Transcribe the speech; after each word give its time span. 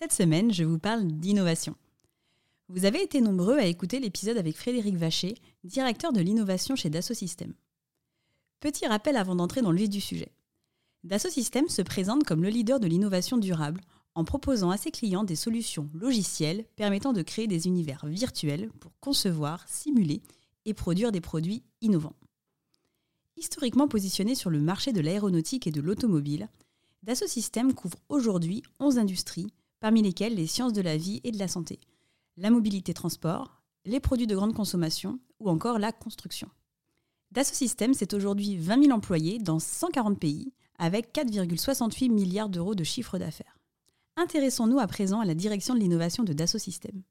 Cette 0.00 0.12
semaine, 0.12 0.52
je 0.52 0.62
vous 0.62 0.78
parle 0.78 1.08
d'innovation. 1.08 1.74
Vous 2.68 2.84
avez 2.84 3.02
été 3.02 3.20
nombreux 3.20 3.58
à 3.58 3.66
écouter 3.66 3.98
l'épisode 3.98 4.36
avec 4.36 4.56
Frédéric 4.56 4.94
Vacher, 4.94 5.34
directeur 5.64 6.12
de 6.12 6.20
l'innovation 6.20 6.76
chez 6.76 6.88
Dassault 6.88 7.14
Systèmes. 7.14 7.54
Petit 8.60 8.86
rappel 8.86 9.16
avant 9.16 9.34
d'entrer 9.34 9.60
dans 9.60 9.72
le 9.72 9.78
vif 9.78 9.88
du 9.88 10.00
sujet. 10.00 10.30
Dassault 11.02 11.30
Systèmes 11.30 11.68
se 11.68 11.82
présente 11.82 12.22
comme 12.22 12.44
le 12.44 12.48
leader 12.48 12.78
de 12.78 12.86
l'innovation 12.86 13.38
durable 13.38 13.80
en 14.14 14.22
proposant 14.22 14.70
à 14.70 14.76
ses 14.76 14.92
clients 14.92 15.24
des 15.24 15.34
solutions 15.34 15.90
logicielles 15.92 16.64
permettant 16.76 17.12
de 17.12 17.22
créer 17.22 17.48
des 17.48 17.66
univers 17.66 18.06
virtuels 18.06 18.70
pour 18.78 18.92
concevoir, 19.00 19.68
simuler 19.68 20.22
et 20.64 20.74
produire 20.74 21.10
des 21.10 21.20
produits 21.20 21.64
innovants. 21.80 22.14
Historiquement 23.36 23.88
positionné 23.88 24.36
sur 24.36 24.50
le 24.50 24.60
marché 24.60 24.92
de 24.92 25.00
l'aéronautique 25.00 25.66
et 25.66 25.72
de 25.72 25.80
l'automobile, 25.80 26.48
Dassault 27.02 27.26
Systèmes 27.26 27.74
couvre 27.74 27.98
aujourd'hui 28.08 28.62
11 28.78 28.98
industries 28.98 29.52
parmi 29.80 30.02
lesquels 30.02 30.34
les 30.34 30.46
sciences 30.46 30.72
de 30.72 30.80
la 30.80 30.96
vie 30.96 31.20
et 31.24 31.30
de 31.30 31.38
la 31.38 31.48
santé, 31.48 31.80
la 32.36 32.50
mobilité 32.50 32.94
transport, 32.94 33.62
les 33.84 34.00
produits 34.00 34.26
de 34.26 34.34
grande 34.34 34.54
consommation 34.54 35.18
ou 35.40 35.48
encore 35.48 35.78
la 35.78 35.92
construction. 35.92 36.48
Dassault 37.30 37.54
Systèmes, 37.54 37.94
c'est 37.94 38.14
aujourd'hui 38.14 38.56
20 38.56 38.84
000 38.84 38.96
employés 38.96 39.38
dans 39.38 39.58
140 39.58 40.18
pays 40.18 40.52
avec 40.78 41.12
4,68 41.14 42.10
milliards 42.10 42.48
d'euros 42.48 42.74
de 42.74 42.84
chiffre 42.84 43.18
d'affaires. 43.18 43.58
Intéressons-nous 44.16 44.78
à 44.78 44.86
présent 44.86 45.20
à 45.20 45.24
la 45.24 45.34
direction 45.34 45.74
de 45.74 45.80
l'innovation 45.80 46.24
de 46.24 46.32
Dassault 46.32 46.58
Systèmes. 46.58 47.02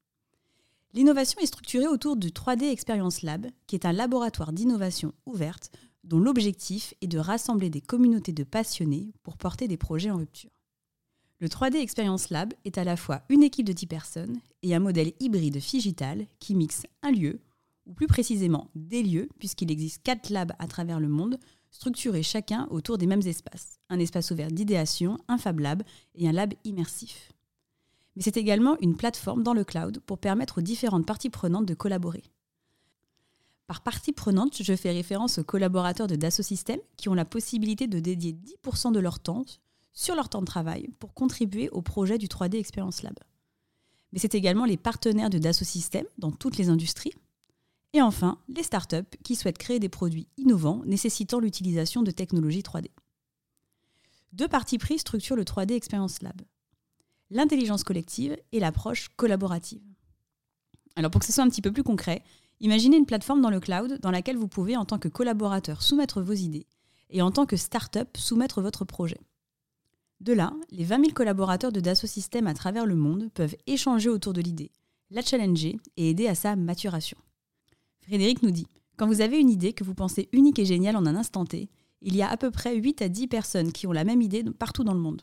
L'innovation 0.94 1.40
est 1.42 1.46
structurée 1.46 1.88
autour 1.88 2.16
du 2.16 2.30
3D 2.30 2.72
Experience 2.72 3.22
Lab, 3.22 3.48
qui 3.68 3.76
est 3.76 3.86
un 3.86 3.92
laboratoire 3.92 4.54
d'innovation 4.54 5.14
ouverte 5.26 5.72
dont 6.04 6.20
l'objectif 6.20 6.94
est 7.02 7.08
de 7.08 7.20
rassembler 7.20 7.70
des 7.70 7.82
communautés 7.82 8.32
de 8.32 8.44
passionnés 8.44 9.14
pour 9.24 9.38
porter 9.38 9.68
des 9.68 9.78
projets 9.78 10.10
en 10.10 10.18
rupture. 10.18 10.57
Le 11.40 11.48
3D 11.48 11.76
Experience 11.76 12.32
Lab 12.32 12.52
est 12.66 12.80
à 12.80 12.84
la 12.84 12.98
fois 12.98 13.22
une 13.30 13.44
équipe 13.44 13.68
de 13.68 13.74
10 13.74 13.86
personnes 13.86 14.40
et 14.64 14.74
un 14.74 14.80
modèle 14.80 15.14
hybride 15.20 15.60
figital 15.60 16.26
qui 16.40 16.56
mixe 16.56 16.88
un 17.04 17.12
lieu, 17.12 17.42
ou 17.86 17.94
plus 17.94 18.08
précisément 18.08 18.72
des 18.74 19.04
lieux, 19.04 19.30
puisqu'il 19.38 19.72
existe 19.72 20.02
4 20.02 20.32
labs 20.32 20.54
à 20.58 20.66
travers 20.66 21.00
le 21.00 21.08
monde, 21.08 21.38
structurés 21.70 22.24
chacun 22.24 22.68
autour 22.72 22.98
des 22.98 23.06
mêmes 23.06 23.22
espaces. 23.22 23.78
Un 23.90 24.00
espace 24.00 24.32
ouvert 24.32 24.50
d'idéation, 24.50 25.20
un 25.28 25.38
Fab 25.38 25.60
Lab 25.60 25.84
et 26.16 26.28
un 26.28 26.32
lab 26.32 26.56
immersif. 26.64 27.32
Mais 28.16 28.24
c'est 28.24 28.38
également 28.38 28.76
une 28.82 28.98
plateforme 28.98 29.44
dans 29.44 29.54
le 29.54 29.64
cloud 29.64 30.00
pour 30.08 30.18
permettre 30.18 30.58
aux 30.58 30.62
différentes 30.62 31.06
parties 31.06 31.30
prenantes 31.30 31.68
de 31.68 31.76
collaborer. 31.76 32.24
Par 33.68 33.82
partie 33.84 34.12
prenante, 34.12 34.64
je 34.64 34.76
fais 34.76 34.92
référence 34.92 35.38
aux 35.38 35.44
collaborateurs 35.44 36.08
de 36.08 36.16
Dassault 36.16 36.42
Systèmes 36.42 36.80
qui 36.96 37.10
ont 37.10 37.14
la 37.14 37.26
possibilité 37.26 37.86
de 37.86 38.00
dédier 38.00 38.34
10% 38.66 38.92
de 38.92 39.00
leur 39.00 39.20
temps 39.20 39.46
sur 39.98 40.14
leur 40.14 40.30
temps 40.30 40.42
de 40.42 40.46
travail 40.46 40.90
pour 41.00 41.16
contribuer 41.16 41.70
au 41.72 41.82
projet 41.82 42.20
du 42.20 42.28
3D 42.28 42.58
Experience 42.58 43.02
Lab. 43.02 43.16
Mais 44.14 44.20
c'est 44.20 44.36
également 44.36 44.66
les 44.66 44.78
partenaires 44.78 45.32
de 45.32 45.40
Dassault 45.40 45.66
Systèmes 45.66 46.06
dans 46.20 46.30
toutes 46.30 46.58
les 46.58 46.70
industries. 46.70 47.14
Et 47.94 48.02
enfin, 48.04 48.38
les 48.48 48.62
startups 48.62 49.18
qui 49.24 49.36
souhaitent 49.36 49.58
créer 49.58 49.80
des 49.80 49.90
produits 49.90 50.28
innovants 50.38 50.84
nécessitant 50.86 51.40
l'utilisation 51.40 52.04
de 52.04 52.12
technologies 52.12 52.62
3D. 52.62 52.92
Deux 54.34 54.48
parties 54.48 54.78
pris 54.78 55.00
structurent 55.00 55.36
le 55.36 55.44
3D 55.44 55.72
Experience 55.72 56.22
Lab. 56.22 56.44
L'intelligence 57.32 57.84
collective 57.84 58.38
et 58.52 58.60
l'approche 58.60 59.10
collaborative. 59.16 59.82
Alors 60.96 61.10
pour 61.10 61.22
que 61.22 61.26
ce 61.26 61.34
soit 61.34 61.44
un 61.44 61.50
petit 61.50 61.64
peu 61.64 61.72
plus 61.72 61.84
concret, 61.84 62.24
imaginez 62.60 62.98
une 62.98 63.08
plateforme 63.08 63.42
dans 63.42 63.50
le 63.50 63.60
cloud 63.60 64.00
dans 64.00 64.12
laquelle 64.12 64.38
vous 64.38 64.48
pouvez 64.48 64.78
en 64.78 64.86
tant 64.86 65.00
que 65.00 65.08
collaborateur 65.08 65.82
soumettre 65.82 66.22
vos 66.22 66.34
idées 66.34 66.68
et 67.10 67.24
en 67.24 67.32
tant 67.32 67.48
que 67.48 67.58
startup 67.58 68.16
soumettre 68.16 68.62
votre 68.62 68.86
projet. 68.86 69.20
De 70.20 70.34
là, 70.34 70.52
les 70.72 70.84
20 70.84 71.00
000 71.00 71.12
collaborateurs 71.14 71.72
de 71.72 71.80
Dassault 71.80 72.08
Systèmes 72.08 72.48
à 72.48 72.54
travers 72.54 72.86
le 72.86 72.96
monde 72.96 73.30
peuvent 73.34 73.56
échanger 73.68 74.10
autour 74.10 74.34
de 74.34 74.42
l'idée, 74.42 74.72
la 75.12 75.22
challenger 75.22 75.78
et 75.96 76.10
aider 76.10 76.28
à 76.28 76.36
sa 76.36 76.56
maturation. 76.56 77.18
Frédéric 78.02 78.42
nous 78.42 78.52
dit 78.52 78.68
Quand 78.98 79.08
vous 79.08 79.22
avez 79.22 79.40
une 79.40 79.50
idée 79.50 79.74
que 79.74 79.84
vous 79.84 79.94
pensez 79.94 80.28
unique 80.32 80.60
et 80.60 80.66
géniale 80.66 80.98
en 80.98 81.06
un 81.06 81.16
instant 81.16 81.46
T, 81.46 81.70
il 82.02 82.16
y 82.16 82.22
a 82.22 82.30
à 82.30 82.38
peu 82.38 82.52
près 82.52 82.76
8 82.76 83.02
à 83.02 83.10
10 83.10 83.28
personnes 83.28 83.72
qui 83.72 83.86
ont 83.86 83.92
la 83.92 84.04
même 84.04 84.22
idée 84.22 84.44
partout 84.44 84.84
dans 84.84 84.94
le 84.94 85.00
monde. 85.00 85.22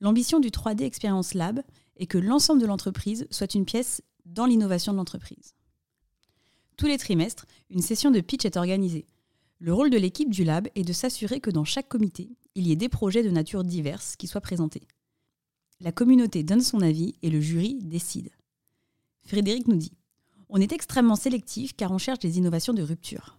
L'ambition 0.00 0.40
du 0.40 0.48
3D 0.48 0.82
Experience 0.82 1.34
Lab 1.34 1.62
est 1.96 2.06
que 2.06 2.18
l'ensemble 2.18 2.60
de 2.60 2.66
l'entreprise 2.66 3.26
soit 3.30 3.54
une 3.54 3.64
pièce 3.64 4.02
dans 4.26 4.46
l'innovation 4.46 4.92
de 4.92 4.98
l'entreprise. 4.98 5.54
Tous 6.76 6.86
les 6.86 6.98
trimestres, 6.98 7.46
une 7.70 7.82
session 7.82 8.10
de 8.10 8.20
pitch 8.20 8.44
est 8.44 8.56
organisée. 8.56 9.06
Le 9.60 9.72
rôle 9.72 9.90
de 9.90 9.96
l'équipe 9.96 10.30
du 10.30 10.44
lab 10.44 10.68
est 10.74 10.82
de 10.82 10.92
s'assurer 10.92 11.40
que 11.40 11.50
dans 11.50 11.64
chaque 11.64 11.88
comité, 11.88 12.36
il 12.54 12.66
y 12.66 12.72
ait 12.72 12.76
des 12.76 12.88
projets 12.88 13.22
de 13.22 13.30
nature 13.30 13.64
diverse 13.64 14.16
qui 14.16 14.26
soient 14.26 14.40
présentés. 14.40 14.86
La 15.80 15.92
communauté 15.92 16.42
donne 16.42 16.60
son 16.60 16.80
avis 16.80 17.14
et 17.22 17.30
le 17.30 17.40
jury 17.40 17.78
décide. 17.82 18.30
Frédéric 19.26 19.68
nous 19.68 19.76
dit 19.76 19.92
On 20.48 20.60
est 20.60 20.72
extrêmement 20.72 21.16
sélectif 21.16 21.74
car 21.74 21.92
on 21.92 21.98
cherche 21.98 22.18
des 22.18 22.38
innovations 22.38 22.74
de 22.74 22.82
rupture. 22.82 23.38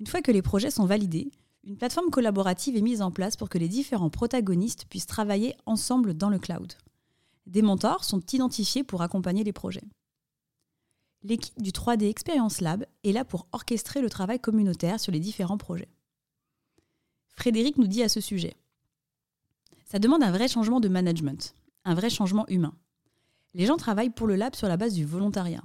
Une 0.00 0.06
fois 0.06 0.22
que 0.22 0.32
les 0.32 0.42
projets 0.42 0.70
sont 0.70 0.86
validés, 0.86 1.30
une 1.64 1.76
plateforme 1.76 2.10
collaborative 2.10 2.76
est 2.76 2.82
mise 2.82 3.02
en 3.02 3.10
place 3.10 3.36
pour 3.36 3.48
que 3.48 3.58
les 3.58 3.68
différents 3.68 4.10
protagonistes 4.10 4.86
puissent 4.86 5.06
travailler 5.06 5.54
ensemble 5.64 6.14
dans 6.14 6.28
le 6.28 6.38
cloud. 6.38 6.72
Des 7.46 7.62
mentors 7.62 8.04
sont 8.04 8.22
identifiés 8.32 8.84
pour 8.84 9.02
accompagner 9.02 9.44
les 9.44 9.52
projets. 9.52 9.84
L'équipe 11.24 11.60
du 11.62 11.70
3D 11.70 12.08
Experience 12.08 12.60
Lab 12.60 12.84
est 13.04 13.12
là 13.12 13.24
pour 13.24 13.46
orchestrer 13.52 14.02
le 14.02 14.10
travail 14.10 14.40
communautaire 14.40 14.98
sur 14.98 15.12
les 15.12 15.20
différents 15.20 15.58
projets. 15.58 15.88
Frédéric 17.28 17.78
nous 17.78 17.86
dit 17.86 18.02
à 18.02 18.08
ce 18.08 18.20
sujet. 18.20 18.56
Ça 19.84 20.00
demande 20.00 20.22
un 20.22 20.32
vrai 20.32 20.48
changement 20.48 20.80
de 20.80 20.88
management, 20.88 21.54
un 21.84 21.94
vrai 21.94 22.10
changement 22.10 22.46
humain. 22.48 22.74
Les 23.54 23.66
gens 23.66 23.76
travaillent 23.76 24.10
pour 24.10 24.26
le 24.26 24.34
lab 24.34 24.56
sur 24.56 24.66
la 24.66 24.76
base 24.76 24.94
du 24.94 25.04
volontariat. 25.04 25.62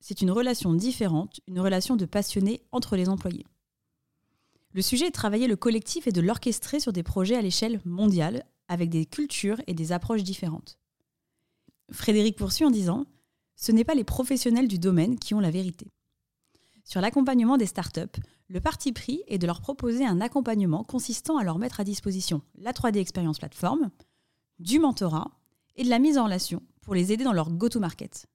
C'est 0.00 0.20
une 0.20 0.30
relation 0.30 0.74
différente, 0.74 1.40
une 1.46 1.60
relation 1.60 1.96
de 1.96 2.04
passionnés 2.04 2.60
entre 2.70 2.96
les 2.96 3.08
employés. 3.08 3.46
Le 4.72 4.82
sujet 4.82 5.06
est 5.06 5.10
de 5.10 5.14
travailler 5.14 5.46
le 5.46 5.56
collectif 5.56 6.06
et 6.06 6.12
de 6.12 6.20
l'orchestrer 6.20 6.80
sur 6.80 6.92
des 6.92 7.02
projets 7.02 7.36
à 7.36 7.42
l'échelle 7.42 7.80
mondiale, 7.84 8.44
avec 8.68 8.90
des 8.90 9.06
cultures 9.06 9.60
et 9.66 9.74
des 9.74 9.92
approches 9.92 10.22
différentes. 10.22 10.78
Frédéric 11.90 12.36
poursuit 12.36 12.66
en 12.66 12.70
disant 12.70 13.06
Ce 13.60 13.72
n'est 13.72 13.84
pas 13.84 13.96
les 13.96 14.04
professionnels 14.04 14.68
du 14.68 14.78
domaine 14.78 15.18
qui 15.18 15.34
ont 15.34 15.40
la 15.40 15.50
vérité. 15.50 15.90
Sur 16.84 17.00
l'accompagnement 17.00 17.56
des 17.56 17.66
startups, 17.66 18.20
le 18.46 18.60
parti 18.60 18.92
pris 18.92 19.22
est 19.26 19.38
de 19.38 19.46
leur 19.48 19.60
proposer 19.60 20.06
un 20.06 20.20
accompagnement 20.20 20.84
consistant 20.84 21.38
à 21.38 21.44
leur 21.44 21.58
mettre 21.58 21.80
à 21.80 21.84
disposition 21.84 22.40
la 22.54 22.72
3D 22.72 22.98
Experience 22.98 23.40
Platform, 23.40 23.90
du 24.60 24.78
mentorat 24.78 25.32
et 25.74 25.82
de 25.82 25.90
la 25.90 25.98
mise 25.98 26.18
en 26.18 26.24
relation 26.24 26.62
pour 26.82 26.94
les 26.94 27.12
aider 27.12 27.24
dans 27.24 27.32
leur 27.32 27.50
go-to-market. 27.50 28.26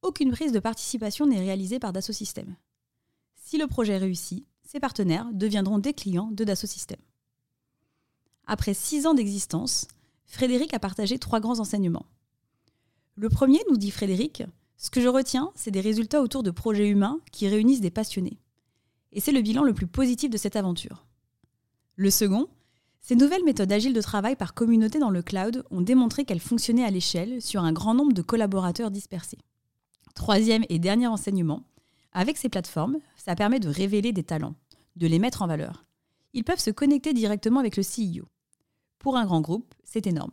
Aucune 0.00 0.32
prise 0.32 0.52
de 0.52 0.58
participation 0.58 1.26
n'est 1.26 1.38
réalisée 1.38 1.78
par 1.78 1.92
Dassault 1.92 2.14
Systèmes. 2.14 2.56
Si 3.36 3.58
le 3.58 3.66
projet 3.66 3.98
réussit, 3.98 4.46
ses 4.64 4.80
partenaires 4.80 5.28
deviendront 5.34 5.78
des 5.78 5.92
clients 5.92 6.30
de 6.32 6.44
Dassault 6.44 6.66
Systèmes. 6.66 7.04
Après 8.46 8.72
six 8.72 9.06
ans 9.06 9.14
d'existence, 9.14 9.86
Frédéric 10.24 10.72
a 10.72 10.78
partagé 10.78 11.18
trois 11.18 11.40
grands 11.40 11.60
enseignements. 11.60 12.06
Le 13.16 13.28
premier, 13.28 13.60
nous 13.70 13.76
dit 13.76 13.90
Frédéric, 13.90 14.44
ce 14.76 14.90
que 14.90 15.00
je 15.00 15.08
retiens, 15.08 15.50
c'est 15.54 15.70
des 15.70 15.80
résultats 15.80 16.22
autour 16.22 16.42
de 16.42 16.50
projets 16.50 16.88
humains 16.88 17.18
qui 17.32 17.48
réunissent 17.48 17.80
des 17.80 17.90
passionnés 17.90 18.38
et 19.16 19.20
c'est 19.20 19.32
le 19.32 19.40
bilan 19.40 19.64
le 19.64 19.72
plus 19.72 19.86
positif 19.86 20.30
de 20.30 20.36
cette 20.36 20.56
aventure. 20.56 21.06
Le 21.96 22.10
second, 22.10 22.48
ces 23.00 23.16
nouvelles 23.16 23.44
méthodes 23.44 23.72
agiles 23.72 23.94
de 23.94 24.00
travail 24.02 24.36
par 24.36 24.52
communauté 24.52 24.98
dans 24.98 25.10
le 25.10 25.22
cloud 25.22 25.64
ont 25.70 25.80
démontré 25.80 26.24
qu'elles 26.24 26.38
fonctionnaient 26.38 26.84
à 26.84 26.90
l'échelle 26.90 27.40
sur 27.40 27.62
un 27.62 27.72
grand 27.72 27.94
nombre 27.94 28.12
de 28.12 28.20
collaborateurs 28.20 28.90
dispersés. 28.90 29.38
Troisième 30.14 30.64
et 30.68 30.78
dernier 30.78 31.06
enseignement, 31.06 31.62
avec 32.12 32.36
ces 32.36 32.50
plateformes, 32.50 32.98
ça 33.16 33.34
permet 33.34 33.58
de 33.58 33.70
révéler 33.70 34.12
des 34.12 34.22
talents, 34.22 34.54
de 34.96 35.06
les 35.06 35.18
mettre 35.18 35.40
en 35.40 35.46
valeur. 35.46 35.86
Ils 36.34 36.44
peuvent 36.44 36.60
se 36.60 36.70
connecter 36.70 37.14
directement 37.14 37.60
avec 37.60 37.78
le 37.78 37.82
CEO. 37.82 38.26
Pour 38.98 39.16
un 39.16 39.24
grand 39.24 39.40
groupe, 39.40 39.74
c'est 39.82 40.06
énorme. 40.06 40.32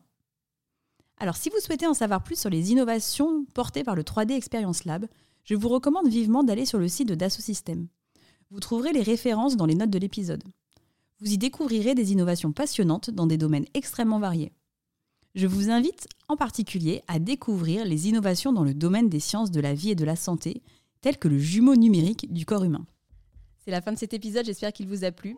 Alors 1.23 1.37
si 1.37 1.49
vous 1.49 1.61
souhaitez 1.61 1.87
en 1.87 1.93
savoir 1.93 2.21
plus 2.21 2.37
sur 2.37 2.49
les 2.49 2.73
innovations 2.73 3.45
portées 3.53 3.85
par 3.85 3.95
le 3.95 4.03
3D 4.03 4.33
Experience 4.33 4.83
Lab, 4.83 5.07
je 5.45 5.55
vous 5.55 5.69
recommande 5.69 6.09
vivement 6.09 6.43
d'aller 6.43 6.65
sur 6.65 6.79
le 6.79 6.89
site 6.89 7.07
de 7.07 7.15
Dassault 7.15 7.41
Systèmes. 7.41 7.87
Vous 8.51 8.59
trouverez 8.59 8.91
les 8.91 9.03
références 9.03 9.55
dans 9.55 9.65
les 9.65 9.75
notes 9.75 9.89
de 9.89 9.99
l'épisode. 9.99 10.43
Vous 11.21 11.31
y 11.31 11.37
découvrirez 11.37 11.95
des 11.95 12.11
innovations 12.11 12.51
passionnantes 12.51 13.09
dans 13.09 13.25
des 13.25 13.37
domaines 13.37 13.67
extrêmement 13.73 14.19
variés. 14.19 14.51
Je 15.33 15.47
vous 15.47 15.69
invite 15.69 16.09
en 16.27 16.35
particulier 16.35 17.03
à 17.07 17.19
découvrir 17.19 17.85
les 17.85 18.09
innovations 18.09 18.51
dans 18.51 18.65
le 18.65 18.73
domaine 18.73 19.07
des 19.07 19.21
sciences 19.21 19.49
de 19.49 19.61
la 19.61 19.73
vie 19.73 19.91
et 19.91 19.95
de 19.95 20.03
la 20.03 20.17
santé, 20.17 20.61
telles 20.99 21.19
que 21.19 21.29
le 21.29 21.39
jumeau 21.39 21.77
numérique 21.77 22.33
du 22.33 22.45
corps 22.45 22.65
humain. 22.65 22.85
C'est 23.63 23.71
la 23.71 23.81
fin 23.81 23.93
de 23.93 23.97
cet 23.97 24.13
épisode, 24.13 24.45
j'espère 24.45 24.73
qu'il 24.73 24.89
vous 24.89 25.05
a 25.05 25.11
plu. 25.13 25.37